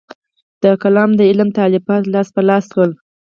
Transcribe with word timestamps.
د 0.63 0.65
کلام 0.81 1.09
د 1.15 1.21
علم 1.29 1.49
تالیفات 1.59 2.03
لاس 2.13 2.27
په 2.35 2.41
لاس 2.49 2.63
شول. 2.73 2.91